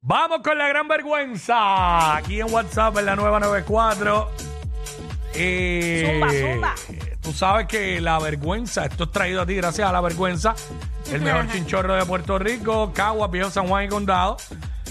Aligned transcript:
Vamos 0.00 0.40
con 0.42 0.56
la 0.56 0.68
gran 0.68 0.86
vergüenza. 0.88 2.16
Aquí 2.16 2.40
en 2.40 2.52
WhatsApp 2.52 2.96
en 2.98 3.06
la 3.06 3.16
nueva 3.16 3.40
94. 3.40 4.30
Eh, 5.34 6.04
Zumba, 6.06 6.32
zumba. 6.32 6.74
Tú 7.20 7.32
sabes 7.32 7.66
que 7.66 8.00
la 8.00 8.18
vergüenza, 8.18 8.84
esto 8.86 9.04
es 9.04 9.12
traído 9.12 9.42
a 9.42 9.46
ti 9.46 9.54
gracias 9.56 9.88
a 9.88 9.92
la 9.92 10.00
vergüenza. 10.00 10.54
El 11.12 11.20
mejor 11.20 11.48
chinchorro 11.52 11.94
de 11.94 12.04
Puerto 12.06 12.38
Rico, 12.38 12.92
Caguas, 12.94 13.30
Viejo 13.30 13.50
San 13.50 13.66
Juan 13.66 13.84
y 13.84 13.88
Condado. 13.88 14.36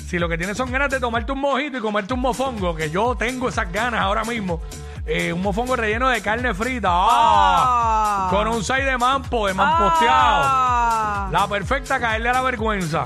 Si 0.08 0.20
lo 0.20 0.30
que 0.30 0.38
tienes 0.38 0.56
son 0.58 0.72
ganas 0.72 0.90
de 0.90 1.00
tomarte 1.00 1.32
un 1.32 1.40
mojito 1.40 1.78
y 1.78 1.82
comerte 1.82 2.14
un 2.14 2.22
mofongo, 2.22 2.76
que 2.76 2.90
yo 2.90 3.16
tengo 3.16 3.50
esas 3.50 3.72
ganas 3.72 4.02
ahora 4.02 4.24
mismo. 4.24 4.62
eh, 5.06 5.32
un 5.34 5.42
mofongo 5.42 5.76
relleno 5.76 6.10
de 6.10 6.22
carne 6.22 6.54
frita. 6.54 6.90
¡ah! 6.92 8.28
Ah. 8.28 8.28
Con 8.30 8.48
un 8.48 8.64
side 8.64 8.84
de 8.86 8.98
mampo, 8.98 9.48
de 9.48 9.54
mamposteado. 9.54 10.42
Ah. 10.46 11.30
La 11.32 11.48
perfecta 11.48 12.00
caerle 12.00 12.30
a 12.30 12.34
la 12.34 12.42
vergüenza. 12.42 13.06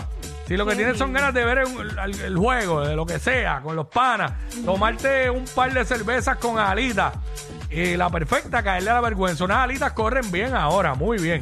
Si 0.52 0.58
lo 0.58 0.66
que 0.66 0.76
tienes 0.76 0.98
son 0.98 1.14
ganas 1.14 1.34
de 1.34 1.46
ver 1.46 1.60
el, 1.60 1.98
el- 1.98 2.22
el 2.26 2.38
juego, 2.38 2.82
de 2.82 2.94
lo 2.94 3.06
que 3.06 3.20
sea, 3.20 3.62
con 3.62 3.74
los 3.74 3.88
panas, 3.88 4.34
tomarte 4.66 5.30
un 5.30 5.46
par 5.46 5.72
de 5.74 5.86
cervezas 5.86 6.36
con 6.40 6.60
alitas. 6.60 7.14
Y 7.70 7.96
la 7.96 8.10
perfecta 8.10 8.62
caerle 8.62 8.90
a 8.90 8.96
la 8.96 9.00
vergüenza. 9.00 9.46
Unas 9.46 9.60
alitas 9.60 9.94
corren 9.94 10.30
bien 10.30 10.54
ahora, 10.54 10.94
muy 10.94 11.20
bien. 11.20 11.42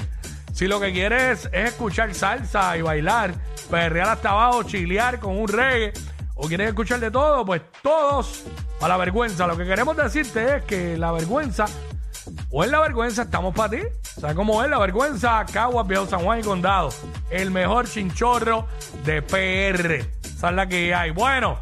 Si 0.53 0.67
lo 0.67 0.79
que 0.79 0.93
quieres 0.93 1.49
es 1.51 1.69
escuchar 1.69 2.13
salsa 2.13 2.77
y 2.77 2.83
bailar, 2.83 3.33
perrear 3.71 4.09
hasta 4.09 4.29
abajo, 4.29 4.61
chilear 4.61 5.17
con 5.19 5.39
un 5.39 5.47
reggae, 5.47 5.91
o 6.35 6.47
quieres 6.47 6.67
escuchar 6.67 6.99
de 6.99 7.09
todo, 7.09 7.43
pues 7.43 7.63
todos 7.81 8.43
a 8.79 8.87
la 8.87 8.95
vergüenza. 8.97 9.47
Lo 9.47 9.57
que 9.57 9.65
queremos 9.65 9.97
decirte 9.97 10.57
es 10.57 10.63
que 10.65 10.97
la 10.99 11.11
vergüenza 11.11 11.65
o 12.51 12.63
en 12.63 12.71
la 12.71 12.79
vergüenza 12.79 13.23
estamos 13.23 13.53
para 13.53 13.69
ti. 13.69 13.81
¿Sabes 14.01 14.35
cómo 14.35 14.63
es 14.63 14.69
la 14.69 14.79
vergüenza? 14.79 15.45
Caguas, 15.51 15.87
Viejo 15.87 16.05
San 16.07 16.21
Juan 16.21 16.39
y 16.39 16.43
Condado. 16.43 16.89
El 17.29 17.51
mejor 17.51 17.87
chinchorro 17.87 18.67
de 19.05 19.21
PR. 19.21 20.07
Esa 20.23 20.49
es 20.49 20.55
la 20.55 20.67
que 20.67 20.95
hay. 20.95 21.11
Bueno, 21.11 21.59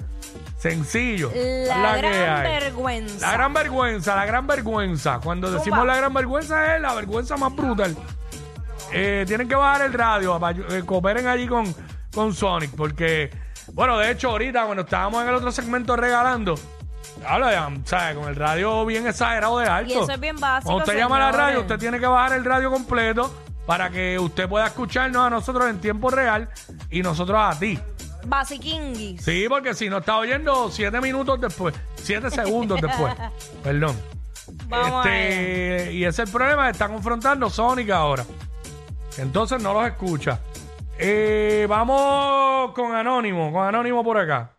Sencillo. 0.58 1.30
La, 1.34 1.96
gran 1.96 2.42
vergüenza. 2.42 3.26
La 3.26 3.32
gran 3.32 3.52
vergüenza, 3.54 4.16
la 4.16 4.26
gran 4.26 4.46
vergüenza. 4.46 5.20
Cuando 5.22 5.50
decimos 5.50 5.86
la 5.86 5.96
gran 5.96 6.12
vergüenza 6.12 6.74
es 6.74 6.82
la 6.82 6.94
vergüenza 6.94 7.36
más 7.36 7.54
brutal. 7.54 7.96
Eh, 8.92 9.24
tienen 9.26 9.48
que 9.48 9.54
bajar 9.54 9.82
el 9.82 9.92
radio, 9.92 10.38
eh, 10.70 10.82
cooperen 10.84 11.26
allí 11.26 11.46
con, 11.46 11.74
con 12.12 12.34
Sonic, 12.34 12.70
porque, 12.76 13.30
bueno, 13.72 13.98
de 13.98 14.10
hecho, 14.10 14.30
ahorita 14.30 14.64
cuando 14.64 14.82
estábamos 14.82 15.22
en 15.22 15.28
el 15.28 15.34
otro 15.34 15.52
segmento 15.52 15.96
regalando, 15.96 16.54
habla 17.26 17.70
¿sabes? 17.84 18.16
Con 18.16 18.28
el 18.28 18.36
radio 18.36 18.84
bien 18.86 19.06
exagerado 19.06 19.58
de 19.58 19.66
alto. 19.66 19.92
Y 19.92 19.96
eso 19.96 20.12
es 20.12 20.20
bien 20.20 20.38
básico, 20.38 20.70
Cuando 20.72 20.84
usted 20.84 20.98
llama 20.98 21.16
a 21.16 21.30
la 21.30 21.32
radio, 21.32 21.60
usted 21.60 21.78
tiene 21.78 21.98
que 21.98 22.06
bajar 22.06 22.36
el 22.38 22.44
radio 22.44 22.70
completo 22.70 23.32
para 23.66 23.90
que 23.90 24.18
usted 24.18 24.48
pueda 24.48 24.66
escucharnos 24.66 25.26
a 25.26 25.30
nosotros 25.30 25.68
en 25.68 25.78
tiempo 25.80 26.10
real 26.10 26.48
y 26.90 27.02
nosotros 27.02 27.38
a 27.38 27.58
ti. 27.58 27.78
Basiquinguis. 28.26 29.22
Sí, 29.22 29.46
porque 29.48 29.74
si 29.74 29.88
nos 29.88 30.00
está 30.00 30.16
oyendo 30.16 30.70
siete 30.70 31.00
minutos 31.00 31.40
después, 31.40 31.74
siete 31.96 32.30
segundos 32.30 32.80
después, 32.80 33.14
perdón. 33.62 33.96
Vamos 34.68 35.04
a 35.06 35.10
Este, 35.10 35.92
y 35.92 36.04
ese 36.04 36.22
es 36.22 36.28
el 36.28 36.34
problema, 36.34 36.70
está 36.70 36.88
confrontando 36.88 37.50
Sonic 37.50 37.90
ahora. 37.90 38.24
Entonces 39.18 39.62
no 39.62 39.72
los 39.74 39.86
escucha. 39.86 40.38
Eh, 40.98 41.66
vamos 41.68 42.72
con 42.72 42.92
Anónimo, 42.94 43.52
con 43.52 43.62
Anónimo 43.64 44.02
por 44.04 44.18
acá. 44.18 44.54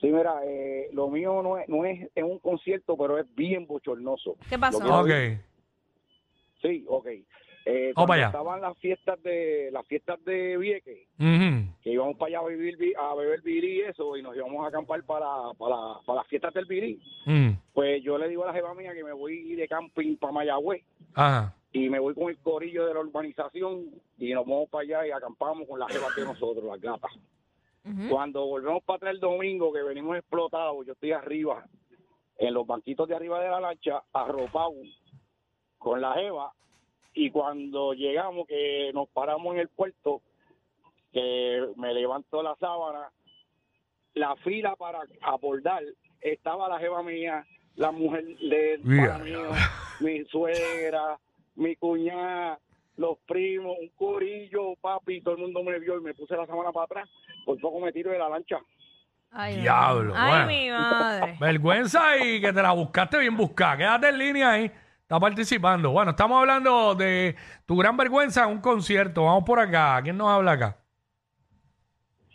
Sí, 0.00 0.06
mira, 0.08 0.34
eh, 0.46 0.88
lo 0.92 1.08
mío 1.08 1.42
no 1.42 1.58
es, 1.58 1.68
no 1.68 1.84
es 1.84 2.08
en 2.14 2.24
un 2.24 2.38
concierto, 2.38 2.96
pero 2.96 3.18
es 3.18 3.26
bien 3.34 3.66
bochornoso. 3.66 4.36
¿Qué 4.48 4.58
pasó? 4.58 4.80
Lo 4.84 5.00
Ok. 5.00 5.10
Sí, 6.62 6.84
ok. 6.88 7.06
Eh, 7.70 7.92
cuando 7.94 8.14
estaban 8.28 8.60
las 8.62 8.78
fiestas 8.78 9.22
de 9.22 9.68
las 9.72 9.86
fiestas 9.86 10.24
de 10.24 10.56
Vieques, 10.56 11.06
que 11.18 11.90
íbamos 11.92 12.16
para 12.16 12.28
allá 12.28 12.38
a, 12.40 12.48
vivir, 12.48 12.76
vi- 12.78 12.94
a 12.98 13.14
beber 13.14 13.42
virí 13.42 13.78
y 13.78 13.80
eso, 13.82 14.16
y 14.16 14.22
nos 14.22 14.34
íbamos 14.34 14.64
a 14.64 14.68
acampar 14.68 15.02
para, 15.02 15.26
para, 15.58 15.76
para 16.06 16.20
las 16.20 16.26
fiestas 16.28 16.54
del 16.54 16.64
virí. 16.64 17.02
Mm. 17.26 17.50
Pues 17.74 18.02
yo 18.02 18.16
le 18.16 18.28
digo 18.28 18.44
a 18.44 18.46
la 18.46 18.52
jefa 18.54 18.72
mía 18.74 18.94
que 18.94 19.04
me 19.04 19.12
voy 19.12 19.54
de 19.54 19.68
camping 19.68 20.16
para 20.16 20.32
Mayagüez 20.32 20.82
Ajá. 21.14 21.54
Y 21.78 21.88
me 21.88 21.98
voy 22.00 22.14
con 22.14 22.28
el 22.28 22.38
corillo 22.38 22.86
de 22.86 22.94
la 22.94 23.00
urbanización 23.00 23.90
y 24.18 24.32
nos 24.32 24.44
vamos 24.44 24.68
para 24.68 24.82
allá 24.82 25.06
y 25.06 25.10
acampamos 25.12 25.68
con 25.68 25.78
las 25.78 25.92
jefas 25.92 26.14
de 26.16 26.24
nosotros, 26.24 26.64
las 26.64 26.80
gatas. 26.80 27.12
Cuando 28.10 28.44
volvemos 28.44 28.82
para 28.82 28.96
atrás 28.98 29.14
el 29.14 29.20
domingo, 29.20 29.72
que 29.72 29.82
venimos 29.82 30.16
explotados, 30.18 30.84
yo 30.84 30.92
estoy 30.92 31.12
arriba, 31.12 31.64
en 32.36 32.52
los 32.52 32.66
banquitos 32.66 33.08
de 33.08 33.14
arriba 33.14 33.40
de 33.40 33.48
la 33.48 33.60
lancha, 33.60 34.02
arropado 34.12 34.74
con 35.78 36.00
la 36.00 36.12
jeva, 36.12 36.52
y 37.14 37.30
cuando 37.30 37.94
llegamos, 37.94 38.46
que 38.46 38.90
nos 38.92 39.08
paramos 39.08 39.54
en 39.54 39.60
el 39.60 39.68
puerto, 39.68 40.20
que 41.12 41.66
me 41.76 41.94
levanto 41.94 42.42
la 42.42 42.56
sábana, 42.56 43.10
la 44.14 44.36
fila 44.36 44.76
para 44.76 45.00
abordar, 45.22 45.82
estaba 46.20 46.68
la 46.68 46.78
jeva 46.78 47.02
mía, 47.02 47.46
la 47.76 47.90
mujer 47.90 48.26
de 48.38 48.80
mío, 48.82 49.50
mi 50.00 50.24
suegra, 50.26 51.18
mi 51.58 51.76
cuñada, 51.76 52.58
los 52.96 53.18
primos, 53.26 53.76
un 53.80 53.88
corillo, 53.90 54.74
papi, 54.80 55.20
todo 55.20 55.34
el 55.34 55.42
mundo 55.42 55.62
me 55.62 55.78
vio 55.78 55.98
y 55.98 56.02
me 56.02 56.14
puse 56.14 56.36
la 56.36 56.46
sábana 56.46 56.72
para 56.72 56.84
atrás, 56.84 57.08
por 57.44 57.60
poco 57.60 57.80
me 57.80 57.92
tiro 57.92 58.10
de 58.10 58.18
la 58.18 58.28
lancha. 58.28 58.58
Ay, 59.30 59.60
Diablo. 59.60 60.14
Ay, 60.16 60.30
bueno. 60.30 60.46
mi 60.46 60.70
madre. 60.70 61.36
Vergüenza 61.38 62.16
y 62.16 62.40
que 62.40 62.52
te 62.52 62.62
la 62.62 62.72
buscaste 62.72 63.18
bien 63.18 63.36
buscada. 63.36 63.76
Quédate 63.76 64.08
en 64.08 64.18
línea 64.18 64.52
ahí. 64.52 64.72
Está 65.02 65.20
participando. 65.20 65.90
Bueno, 65.90 66.12
estamos 66.12 66.38
hablando 66.38 66.94
de 66.94 67.36
tu 67.66 67.76
gran 67.76 67.96
vergüenza 67.96 68.44
en 68.44 68.50
un 68.50 68.60
concierto. 68.60 69.24
Vamos 69.24 69.44
por 69.44 69.60
acá. 69.60 70.00
¿Quién 70.02 70.16
nos 70.16 70.28
habla 70.28 70.52
acá? 70.52 70.78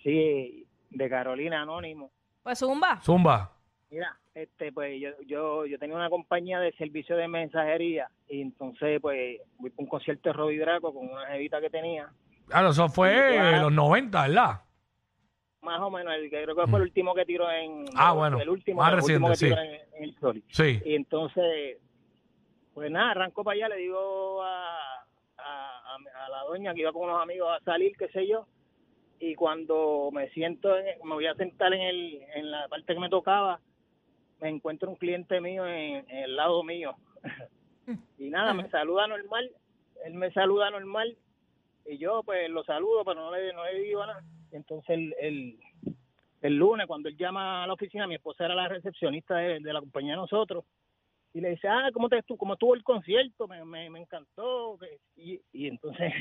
Sí, 0.04 0.68
de 0.92 1.10
Carolina 1.10 1.64
Anónimo. 1.64 2.12
Pues 2.44 2.60
zumba. 2.60 3.00
Zumba. 3.02 3.54
Mira, 3.94 4.18
este, 4.34 4.72
pues 4.72 5.00
yo, 5.00 5.10
yo, 5.28 5.66
yo 5.68 5.78
tenía 5.78 5.96
una 5.96 6.10
compañía 6.10 6.60
de 6.60 6.72
servicio 6.74 7.16
de 7.16 7.28
mensajería 7.28 8.10
y 8.28 8.42
entonces 8.42 9.00
pues 9.00 9.40
fui 9.60 9.70
a 9.70 9.74
un 9.78 9.86
concierto 9.86 10.30
de 10.30 10.34
Robbie 10.34 10.58
Draco 10.58 10.92
con 10.92 11.08
una 11.10 11.28
jevita 11.28 11.62
que 11.62 11.70
tenía, 11.70 12.10
Claro, 12.48 12.70
eso 12.72 12.90
fue 12.90 13.38
en 13.38 13.62
los 13.62 13.72
90, 13.72 14.28
¿verdad? 14.28 14.62
más 15.62 15.80
o 15.80 15.90
menos, 15.92 16.14
el, 16.16 16.30
creo 16.30 16.56
que 16.56 16.68
fue 16.68 16.80
el 16.80 16.84
último 16.86 17.14
que 17.16 17.24
tiró 17.26 17.50
en... 17.50 17.86
Ah, 17.96 18.12
bueno, 18.14 18.42
el 18.42 18.50
último, 18.50 18.82
más 18.82 18.94
el 18.94 19.00
último 19.00 19.30
reciente, 19.30 19.56
que 19.56 19.62
tiró 19.62 19.76
en, 19.76 19.96
en 19.98 20.04
el 20.04 20.10
story. 20.10 20.44
Sí. 20.50 20.82
Y 20.84 20.96
entonces, 20.96 21.78
pues 22.74 22.92
nada, 22.92 23.12
arrancó 23.12 23.44
para 23.46 23.56
allá, 23.56 23.70
le 23.70 23.78
digo 23.78 24.44
a, 24.44 25.06
a, 25.38 25.96
a- 25.96 26.26
a 26.26 26.30
la 26.30 26.44
doña 26.50 26.74
que 26.74 26.82
iba 26.82 26.92
con 26.92 27.04
unos 27.04 27.22
amigos 27.22 27.48
a 27.50 27.64
salir, 27.64 27.96
qué 27.98 28.10
sé 28.10 28.28
yo, 28.28 28.46
y 29.20 29.36
cuando 29.36 30.10
me 30.12 30.28
siento, 30.32 30.76
en- 30.78 30.98
me 31.06 31.14
voy 31.14 31.28
a 31.28 31.36
sentar 31.36 31.74
en, 31.74 31.82
el, 31.82 32.22
en 32.36 32.52
la 32.52 32.68
parte 32.68 32.94
que 32.94 33.00
me 33.00 33.10
tocaba, 33.10 33.62
encuentro 34.50 34.90
un 34.90 34.96
cliente 34.96 35.40
mío 35.42 35.66
en, 35.66 36.10
en 36.10 36.18
el 36.24 36.36
lado 36.36 36.64
mío. 36.64 36.96
y 38.18 38.30
nada, 38.30 38.54
me 38.54 38.70
saluda 38.70 39.08
normal, 39.08 39.52
él 40.06 40.14
me 40.14 40.32
saluda 40.32 40.70
normal, 40.70 41.18
y 41.86 41.98
yo 41.98 42.24
pues 42.24 42.50
lo 42.50 42.64
saludo, 42.64 43.04
pero 43.06 43.22
no 43.22 43.36
le, 43.36 43.54
no 43.54 43.66
le 43.66 43.80
digo 43.80 44.06
nada. 44.06 44.24
Entonces 44.52 44.90
el, 44.90 45.16
el, 45.20 45.60
el 46.42 46.56
lunes, 46.56 46.88
cuando 46.88 47.10
él 47.10 47.18
llama 47.18 47.64
a 47.64 47.68
la 47.68 47.74
oficina, 47.74 48.08
mi 48.08 48.16
esposa 48.16 48.46
era 48.46 48.56
la 48.56 48.68
recepcionista 48.68 49.36
de, 49.38 49.60
de 49.60 49.74
la 49.74 49.80
compañía 49.80 50.14
de 50.14 50.18
nosotros, 50.18 50.66
y 51.34 51.42
le 51.42 51.50
dice, 51.50 51.68
ah, 51.68 51.90
¿cómo, 51.92 52.10
te, 52.10 52.22
cómo 52.38 52.54
estuvo 52.54 52.76
el 52.76 52.84
concierto? 52.84 53.48
Me, 53.48 53.66
me, 53.66 53.90
me 53.90 54.00
encantó. 54.00 54.78
Y, 55.16 55.42
y 55.52 55.68
entonces, 55.68 56.14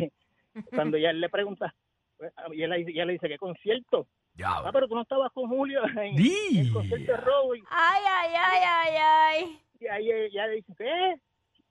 cuando 0.70 0.96
ya 0.96 1.10
él 1.10 1.20
le 1.20 1.28
pregunta, 1.28 1.74
pues, 2.16 2.32
y 2.52 2.62
él, 2.62 2.94
ya 2.94 3.04
le 3.04 3.12
dice, 3.12 3.28
¿qué 3.28 3.36
concierto? 3.36 4.06
Ah, 4.44 4.70
pero 4.72 4.88
tú 4.88 4.94
no 4.94 5.02
estabas 5.02 5.30
con 5.32 5.48
Julio 5.48 5.80
en, 5.96 6.16
el 6.18 6.72
concierto 6.72 7.12
de 7.12 7.16
Robo. 7.18 7.54
Y, 7.54 7.62
Ay, 7.70 8.02
ay, 8.08 8.30
ay, 8.36 8.62
ay, 8.66 8.96
ay. 8.96 9.60
y 9.80 9.86
ahí 9.86 10.10
ella 10.10 10.46
le 10.46 10.54
dice, 10.56 10.74
¿qué? 10.76 11.16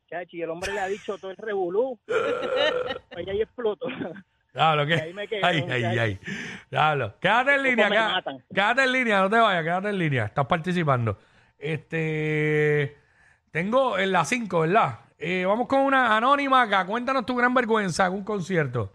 Chachi, 0.10 0.38
y 0.38 0.42
el 0.44 0.50
hombre 0.50 0.72
le 0.74 0.80
ha 0.80 0.88
dicho 0.88 1.18
todo 1.18 1.32
el 1.32 1.38
revolú. 1.38 2.00
Pues 3.14 3.28
ahí 3.28 3.42
explotó. 3.42 3.88
Diablo, 4.54 4.86
¿qué? 4.86 4.96
Y 4.96 5.00
ahí 5.00 5.14
me 5.14 5.28
quedé, 5.28 5.42
Ay, 5.44 5.58
ay, 5.58 5.82
muchacho. 5.82 6.02
ay. 6.02 6.20
Diablo. 6.70 7.14
Quédate 7.20 7.56
en 7.56 7.64
línea. 7.64 7.90
me 7.90 7.96
queda- 7.96 8.10
matan. 8.12 8.44
Quédate 8.54 8.84
en 8.84 8.92
línea, 8.92 9.22
no 9.22 9.30
te 9.30 9.38
vayas, 9.38 9.64
quédate 9.64 9.90
en 9.90 9.98
línea. 9.98 10.26
Estás 10.26 10.46
participando. 10.46 11.18
Este. 11.58 12.98
Tengo 13.52 13.98
en 13.98 14.12
la 14.12 14.24
5, 14.26 14.62
¿verdad? 14.62 15.00
Eh, 15.18 15.46
vamos 15.46 15.68
con 15.68 15.82
una 15.82 16.16
anónima 16.16 16.62
acá. 16.64 16.86
Cuéntanos 16.86 17.26
tu 17.26 17.36
gran 17.36 17.54
vergüenza 17.54 18.08
en 18.08 18.14
un 18.14 18.24
concierto. 18.24 18.94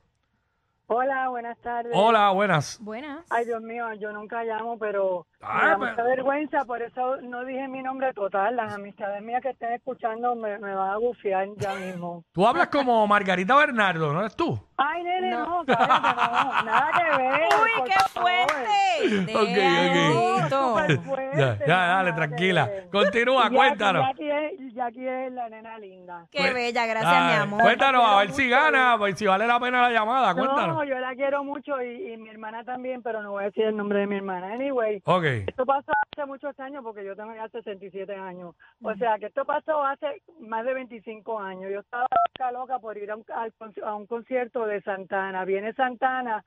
Hola, 0.89 1.29
buenas 1.31 1.59
tardes. 1.59 1.91
Hola, 1.97 2.31
buenas. 2.31 2.79
Buenas. 2.81 3.25
Ay, 3.29 3.45
Dios 3.45 3.61
mío, 3.61 3.93
yo 3.95 4.13
nunca 4.13 4.45
llamo, 4.45 4.79
pero 4.79 5.27
Ah, 5.41 5.63
me 5.63 5.69
da 5.71 5.77
pero- 5.79 5.91
mucha 5.91 6.03
vergüenza, 6.05 6.65
por 6.65 6.81
eso 6.81 7.17
no 7.23 7.45
dije 7.45 7.67
mi 7.67 7.83
nombre 7.83 8.13
total. 8.15 8.55
Las 8.55 8.73
amistades 8.73 9.21
mías 9.21 9.43
que 9.43 9.49
estén 9.51 9.73
escuchando 9.73 10.37
me, 10.37 10.59
me 10.61 10.75
van 10.77 10.91
a 10.91 10.97
gufiar 10.97 11.49
ya 11.57 11.75
mismo. 11.75 12.23
Tú 12.33 12.47
hablas 12.47 12.69
como 12.69 13.05
Margarita 13.09 13.57
Bernardo, 13.57 14.13
¿no 14.13 14.21
eres 14.21 14.37
tú? 14.37 14.57
Ay, 14.77 15.03
nene, 15.03 15.31
No. 15.31 15.65
no, 15.65 15.65
cállate, 15.67 15.91
no, 15.97 16.63
nada 16.63 16.91
que 16.93 17.17
ver. 17.23 17.41
Uy, 17.43 17.71
por 17.79 17.85
qué 17.89 17.93
favor. 18.11 18.31
fuerte. 18.31 19.35
Ok, 19.35 19.43
ok. 19.43 20.49
Súper 20.49 20.99
fuerte, 21.01 21.26
Ya, 21.37 21.59
ya, 21.67 21.77
dale, 21.87 22.13
tranquila. 22.13 22.67
ver. 22.67 22.89
Continúa, 22.91 23.43
Jackie, 23.45 23.55
cuéntanos. 23.57 24.07
Jackie 24.07 24.31
es, 24.31 24.75
Jackie 24.75 25.07
es 25.09 25.33
la 25.33 25.49
nena 25.49 25.79
linda. 25.79 26.27
Qué 26.31 26.53
bella, 26.53 26.87
gracias, 26.87 27.13
Dale, 27.13 27.33
mi 27.37 27.43
amor. 27.43 27.61
Cuéntanos, 27.63 28.05
a 28.05 28.19
ver 28.19 28.31
si 28.33 28.49
gana, 28.49 28.89
mucho. 28.93 28.99
pues, 28.99 29.19
si 29.19 29.27
vale 29.27 29.47
la 29.47 29.61
pena 29.61 29.83
la 29.83 29.91
llamada. 29.91 30.35
Cuéntanos. 30.35 30.77
No, 30.77 30.85
yo 30.85 30.99
la 30.99 31.15
quiero 31.15 31.45
mucho 31.45 31.83
y, 31.83 32.13
y 32.13 32.17
mi 32.17 32.29
hermana 32.31 32.65
también, 32.65 33.03
pero 33.03 33.23
no 33.23 33.33
voy 33.33 33.43
a 33.43 33.47
decir 33.47 33.65
el 33.65 33.77
nombre 33.77 34.01
de 34.01 34.07
mi 34.07 34.17
hermana. 34.17 34.53
Anyway, 34.53 35.03
Ok. 35.05 35.25
Esto 35.47 35.65
pasó 35.67 35.93
hace 36.13 36.27
muchos 36.27 36.59
años 36.61 36.83
porque 36.83 37.05
yo 37.05 37.15
tengo 37.17 37.35
ya 37.35 37.49
67 37.49 38.15
años. 38.15 38.55
O 38.83 38.95
sea, 38.95 39.19
que 39.19 39.27
esto 39.27 39.45
pasó 39.45 39.85
hace 39.85 40.23
más 40.41 40.65
de 40.65 40.75
25 40.75 41.39
años. 41.41 41.71
Yo 41.73 41.81
estaba 41.81 42.07
loca, 42.39 42.53
loca 42.53 42.79
por 42.79 42.97
ir 42.97 43.11
a 43.11 43.17
un, 43.17 43.25
al 43.35 43.53
conci- 43.59 43.83
a 43.83 43.95
un 43.95 44.07
concierto 44.07 44.67
de 44.67 44.81
Santana. 44.83 45.45
Viene 45.45 45.73
Santana 45.75 46.45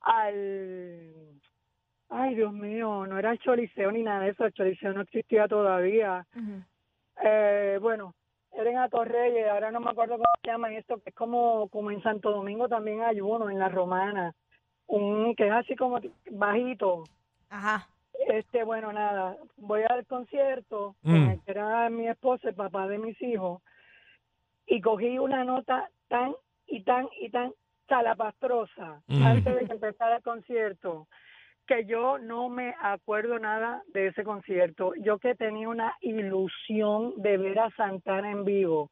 al... 0.00 1.12
Ay, 2.08 2.34
Dios 2.36 2.52
mío, 2.52 3.06
no 3.06 3.18
era 3.18 3.32
el 3.32 3.38
Choliseo 3.40 3.90
ni 3.90 4.02
nada 4.02 4.20
de 4.20 4.30
eso. 4.30 4.44
El 4.44 4.52
Choliseo 4.52 4.92
no 4.92 5.00
existía 5.02 5.48
todavía. 5.48 6.26
Ujú. 6.36 6.62
Eh, 7.24 7.78
bueno, 7.80 8.14
era 8.52 8.70
en 8.70 8.78
Atorreyes, 8.78 9.48
ahora 9.48 9.70
no 9.70 9.80
me 9.80 9.90
acuerdo 9.90 10.14
cómo 10.14 10.24
se 10.42 10.50
llama 10.50 10.72
esto, 10.72 10.98
que 11.02 11.10
es 11.10 11.14
como, 11.16 11.68
como 11.68 11.90
en 11.90 12.02
Santo 12.02 12.30
Domingo 12.30 12.68
también 12.68 13.02
hay 13.02 13.20
uno, 13.20 13.50
en 13.50 13.58
La 13.58 13.68
Romana. 13.68 14.32
Un, 14.86 15.34
que 15.34 15.46
es 15.48 15.52
así 15.52 15.74
como 15.74 15.98
bajito. 16.30 17.04
Ajá. 17.50 17.88
Este, 18.28 18.62
bueno, 18.64 18.92
nada, 18.92 19.36
voy 19.56 19.82
al 19.88 20.06
concierto 20.06 20.94
Mm. 21.02 21.30
el 21.30 21.40
que 21.42 21.50
era 21.50 21.90
mi 21.90 22.08
esposo, 22.08 22.48
el 22.48 22.54
papá 22.54 22.86
de 22.88 22.98
mis 22.98 23.20
hijos, 23.20 23.62
y 24.66 24.80
cogí 24.80 25.18
una 25.18 25.44
nota 25.44 25.90
tan 26.08 26.34
y 26.66 26.82
tan 26.82 27.08
y 27.20 27.30
tan 27.30 27.52
salapastrosa 27.88 29.00
Mm. 29.06 29.22
antes 29.26 29.54
de 29.56 29.66
que 29.66 29.72
empezara 29.72 30.16
el 30.16 30.22
concierto, 30.22 31.06
que 31.66 31.84
yo 31.84 32.18
no 32.18 32.48
me 32.48 32.74
acuerdo 32.80 33.38
nada 33.38 33.82
de 33.92 34.08
ese 34.08 34.24
concierto. 34.24 34.92
Yo 35.00 35.18
que 35.18 35.34
tenía 35.34 35.68
una 35.68 35.94
ilusión 36.00 37.12
de 37.16 37.36
ver 37.38 37.58
a 37.58 37.70
Santana 37.76 38.30
en 38.30 38.44
vivo. 38.44 38.90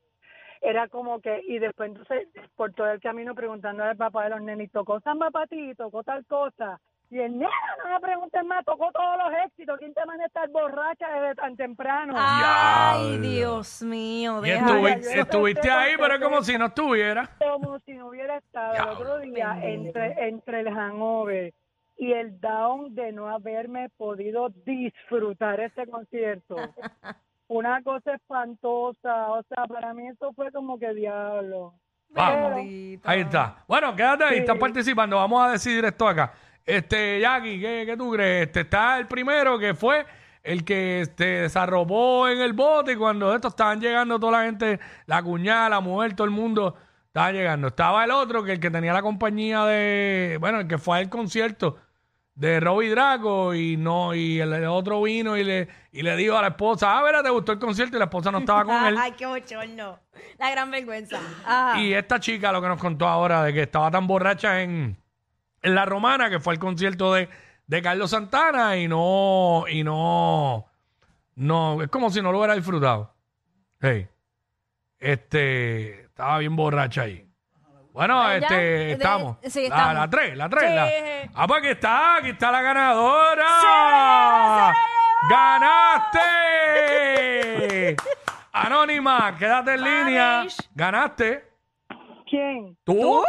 Era 0.60 0.88
como 0.88 1.20
que, 1.20 1.42
y 1.46 1.58
después 1.58 1.90
entonces, 1.90 2.26
por 2.56 2.72
todo 2.72 2.90
el 2.90 3.00
camino 3.00 3.34
preguntando 3.34 3.84
al 3.84 3.96
papá 3.96 4.24
de 4.24 4.30
los 4.30 4.40
nenes, 4.42 4.72
¿tocó 4.72 4.98
Samba 5.00 5.30
para 5.30 5.46
ti? 5.46 5.74
¿Tocó 5.74 6.02
tal 6.02 6.24
cosa? 6.26 6.80
Y 7.10 7.18
el 7.18 7.32
nena, 7.38 7.50
no 7.84 7.90
me 7.92 8.00
preguntes 8.00 8.42
más, 8.44 8.64
tocó 8.64 8.90
todos 8.90 9.18
los 9.18 9.32
éxitos. 9.46 9.78
¿Quién 9.78 9.92
te 9.92 10.04
manda 10.06 10.24
a 10.24 10.26
estar 10.26 10.48
borracha 10.48 11.06
desde 11.12 11.34
tan 11.34 11.54
temprano? 11.54 12.14
Ay. 12.16 13.18
Dios 13.18 13.82
mío. 13.82 14.40
Y 14.44 14.48
estuvi- 14.48 15.02
Ay, 15.12 15.18
estuviste 15.20 15.70
ahí, 15.70 15.94
pero 15.98 16.14
es 16.14 16.20
como 16.20 16.42
si 16.42 16.56
no 16.56 16.66
estuviera. 16.66 17.28
como 17.38 17.78
si 17.80 17.92
no 17.92 18.08
hubiera 18.08 18.38
estado 18.38 18.74
el 18.74 18.88
otro 18.88 19.18
día 19.18 19.58
entre, 19.62 20.28
entre 20.28 20.60
el 20.60 20.70
hangover 20.70 21.52
y 21.96 22.12
el 22.12 22.40
down 22.40 22.94
de 22.94 23.12
no 23.12 23.28
haberme 23.28 23.88
podido 23.96 24.48
disfrutar 24.64 25.60
este 25.60 25.86
concierto. 25.86 26.56
Una 27.48 27.82
cosa 27.82 28.14
espantosa, 28.14 29.30
o 29.30 29.42
sea, 29.44 29.66
para 29.66 29.92
mí 29.94 30.08
eso 30.08 30.32
fue 30.32 30.50
como 30.50 30.78
que 30.78 30.92
diablo. 30.94 31.74
Vamos. 32.08 32.52
Ahí 33.04 33.20
está. 33.20 33.56
Bueno, 33.66 33.94
quédate 33.94 34.24
ahí, 34.24 34.34
Sí. 34.34 34.40
estás 34.40 34.58
participando. 34.58 35.16
Vamos 35.16 35.42
a 35.46 35.52
decidir 35.52 35.84
esto 35.84 36.08
acá. 36.08 36.32
Este, 36.64 37.20
Jackie, 37.20 37.60
¿qué, 37.60 37.84
qué 37.86 37.96
tú 37.96 38.10
crees? 38.12 38.46
Este 38.46 38.60
está 38.60 38.98
el 38.98 39.06
primero 39.06 39.58
que 39.58 39.74
fue 39.74 40.06
el 40.42 40.64
que 40.64 41.02
este, 41.02 41.42
desarrobó 41.42 42.28
en 42.28 42.40
el 42.40 42.52
bote 42.54 42.92
y 42.92 42.96
cuando 42.96 43.34
estos 43.34 43.52
estaban 43.52 43.80
llegando 43.80 44.18
toda 44.18 44.40
la 44.40 44.44
gente, 44.44 44.78
la 45.06 45.22
cuñada, 45.22 45.68
la 45.68 45.80
mujer, 45.80 46.14
todo 46.14 46.26
el 46.26 46.30
mundo 46.30 46.76
estaba 47.06 47.32
llegando. 47.32 47.68
Estaba 47.68 48.04
el 48.04 48.10
otro 48.10 48.42
que 48.42 48.52
el 48.52 48.60
que 48.60 48.70
tenía 48.70 48.92
la 48.92 49.02
compañía 49.02 49.64
de, 49.64 50.36
bueno, 50.40 50.60
el 50.60 50.68
que 50.68 50.78
fue 50.78 50.98
al 50.98 51.08
concierto 51.08 51.78
de 52.34 52.58
Robbie 52.58 52.90
Draco 52.90 53.54
y 53.54 53.76
no, 53.76 54.14
y 54.14 54.40
el, 54.40 54.52
el 54.52 54.64
otro 54.64 55.02
vino 55.02 55.36
y 55.36 55.44
le, 55.44 55.68
y 55.92 56.02
le 56.02 56.16
dijo 56.16 56.36
a 56.36 56.42
la 56.42 56.48
esposa, 56.48 56.98
ah, 56.98 57.02
verá, 57.02 57.22
te 57.22 57.30
gustó 57.30 57.52
el 57.52 57.58
concierto 57.58 57.96
y 57.96 57.98
la 57.98 58.06
esposa 58.06 58.32
no 58.32 58.38
estaba 58.38 58.64
con 58.64 58.74
él. 58.86 58.96
Ay, 58.98 59.12
qué 59.12 59.26
bochorno. 59.26 59.98
La 60.38 60.50
gran 60.50 60.70
vergüenza. 60.70 61.20
Ajá. 61.44 61.80
Y 61.80 61.94
esta 61.94 62.18
chica 62.18 62.50
lo 62.52 62.60
que 62.60 62.68
nos 62.68 62.80
contó 62.80 63.06
ahora 63.06 63.44
de 63.44 63.52
que 63.52 63.62
estaba 63.62 63.90
tan 63.90 64.06
borracha 64.06 64.62
en, 64.62 64.96
en 65.62 65.74
La 65.74 65.84
Romana, 65.84 66.28
que 66.28 66.40
fue 66.40 66.54
el 66.54 66.58
concierto 66.58 67.14
de, 67.14 67.28
de 67.66 67.82
Carlos 67.82 68.10
Santana 68.10 68.76
y 68.76 68.88
no, 68.88 69.64
y 69.70 69.84
no, 69.84 70.66
no, 71.36 71.82
es 71.82 71.88
como 71.88 72.10
si 72.10 72.20
no 72.20 72.32
lo 72.32 72.38
hubiera 72.38 72.54
disfrutado. 72.54 73.14
Hey. 73.80 74.08
Este, 74.98 76.04
estaba 76.06 76.38
bien 76.38 76.56
borracha 76.56 77.02
ahí. 77.02 77.23
Bueno, 77.94 78.24
ya, 78.26 78.36
este, 78.38 78.54
de- 78.54 78.92
estamos. 78.92 79.36
sí, 79.44 79.60
La- 79.68 79.76
estamos. 79.76 79.94
La, 79.94 80.10
tres, 80.10 80.36
la 80.36 80.48
tres. 80.48 80.68
Sí. 80.68 80.74
la- 80.74 80.88
ah, 81.36 81.46
pues 81.46 81.58
aquí 81.60 81.68
está, 81.68 82.16
aquí 82.16 82.30
está 82.30 82.50
la 82.50 82.60
ganadora. 82.60 83.46
¡Ganaste! 86.64 87.96
Anónima, 88.52 89.36
quédate 89.38 89.74
en 89.74 89.84
línea. 89.84 90.44
¿Ganaste? 90.74 91.48
¿Quién? 92.28 92.76
¿Tú? 92.84 93.22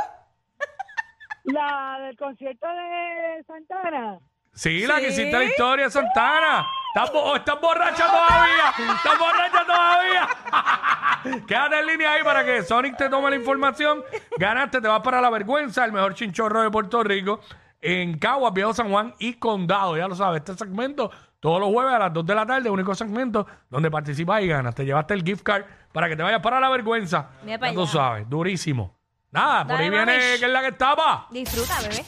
La 1.43 2.00
del 2.01 2.17
concierto 2.17 2.65
de 2.67 3.43
Santana. 3.45 4.17
Sí, 4.51 4.88
la 4.88 4.95
que 4.95 5.12
Sí. 5.12 5.22
hiciste 5.22 5.38
la 5.38 5.43
historia 5.43 5.86
de 5.86 5.91
Santana. 5.91 6.65
¿Estás, 6.95 7.12
bo- 7.13 7.22
oh, 7.24 7.36
estás 7.36 7.62
borracha 7.62 8.07
todavía? 8.07 8.69
¿Estás 8.95 9.19
borracha 9.19 9.63
todavía? 9.65 10.27
Quédate 11.48 11.79
en 11.79 11.88
línea 11.88 12.13
ahí 12.13 12.24
para 12.24 12.44
que 12.46 12.63
Sonic 12.63 12.98
te 12.98 13.10
tome 13.10 13.29
la 13.29 13.36
información. 13.36 14.03
Ganaste, 14.38 14.82
te 14.82 14.88
vas 14.88 15.01
para 15.01 15.22
la 15.22 15.29
vergüenza, 15.29 15.86
el 15.86 15.91
mejor 15.91 16.13
chinchorro 16.13 16.62
de 16.62 16.72
Puerto 16.72 17.03
Rico, 17.03 17.39
en 17.82 18.17
Caguas, 18.17 18.53
Viejo 18.53 18.74
San 18.74 18.89
Juan 18.89 19.13
y 19.20 19.34
Condado. 19.34 19.98
Ya 19.98 20.08
lo 20.08 20.15
sabes, 20.15 20.39
este 20.39 20.55
segmento 20.55 21.12
todos 21.39 21.60
los 21.60 21.70
jueves 21.70 21.94
a 21.94 22.00
las 22.00 22.13
2 22.13 22.25
de 22.25 22.34
la 22.36 22.46
tarde, 22.46 22.70
único 22.72 22.96
segmento 22.96 23.46
donde 23.70 23.91
participas 23.91 24.41
y 24.41 24.48
ganas. 24.48 24.74
Te 24.74 24.84
llevaste 24.84 25.13
el 25.13 25.24
gift 25.24 25.44
card 25.44 25.63
para 25.91 26.10
que 26.10 26.15
te 26.15 26.24
vayas 26.24 26.41
para 26.41 26.60
la 26.60 26.70
vergüenza. 26.70 27.29
Mira 27.44 27.67
Ya 27.67 27.74
tú 27.75 27.82
allá. 27.84 27.91
sabes, 27.91 28.27
durísimo. 28.29 28.98
Nada, 29.32 29.60
por 29.63 29.74
Dale, 29.74 29.84
ahí 29.84 29.89
viene 29.91 30.13
que 30.39 30.46
es 30.46 30.50
la 30.50 30.62
que 30.62 30.70
estaba. 30.70 31.27
Disfruta, 31.29 31.82
bebé. 31.82 32.03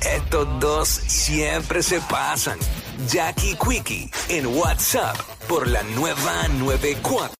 Estos 0.00 0.60
dos 0.60 0.88
siempre 0.88 1.82
se 1.82 2.00
pasan. 2.00 2.58
Jackie 3.06 3.56
Quickie 3.56 4.10
en 4.28 4.46
WhatsApp 4.46 5.16
por 5.48 5.66
la 5.68 5.82
nueva 5.94 6.48
94. 6.58 7.30